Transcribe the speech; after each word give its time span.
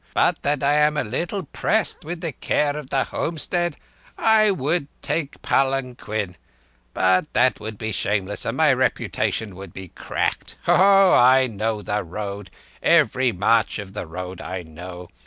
"But 0.15 0.41
that 0.41 0.63
I 0.63 0.73
am 0.77 0.97
a 0.97 1.03
little 1.03 1.43
pressed 1.43 2.03
with 2.03 2.21
the 2.21 2.31
care 2.31 2.75
of 2.75 2.89
the 2.89 3.03
homestead 3.03 3.75
I 4.17 4.49
would 4.49 4.87
take 5.03 5.39
palanquin... 5.43 6.37
but 6.95 7.31
that 7.33 7.59
would 7.59 7.77
be 7.77 7.91
shameless, 7.91 8.43
and 8.45 8.57
my 8.57 8.73
reputation 8.73 9.55
would 9.55 9.73
be 9.73 9.89
cracked. 9.89 10.57
Ho! 10.63 10.75
Ho! 10.75 11.13
I 11.13 11.45
know 11.45 11.83
the 11.83 12.03
road—every 12.03 13.31
march 13.33 13.77
of 13.77 13.93
the 13.93 14.07
road 14.07 14.41
I 14.41 14.63
know. 14.63 15.07